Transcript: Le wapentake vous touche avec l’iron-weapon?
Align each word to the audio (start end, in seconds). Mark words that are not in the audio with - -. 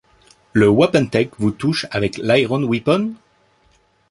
Le 0.53 0.67
wapentake 0.67 1.29
vous 1.37 1.51
touche 1.51 1.85
avec 1.91 2.17
l’iron-weapon? 2.17 3.13